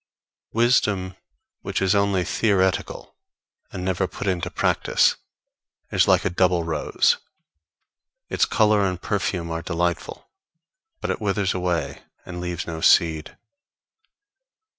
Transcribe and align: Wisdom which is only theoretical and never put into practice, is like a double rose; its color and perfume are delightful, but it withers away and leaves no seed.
Wisdom 0.51 1.15
which 1.61 1.79
is 1.79 1.93
only 1.93 2.23
theoretical 2.23 3.15
and 3.71 3.85
never 3.85 4.07
put 4.07 4.25
into 4.25 4.49
practice, 4.49 5.15
is 5.91 6.07
like 6.07 6.25
a 6.25 6.29
double 6.31 6.63
rose; 6.63 7.17
its 8.27 8.45
color 8.45 8.83
and 8.83 8.99
perfume 9.03 9.51
are 9.51 9.61
delightful, 9.61 10.27
but 11.01 11.11
it 11.11 11.21
withers 11.21 11.53
away 11.53 12.01
and 12.25 12.41
leaves 12.41 12.65
no 12.65 12.81
seed. 12.81 13.37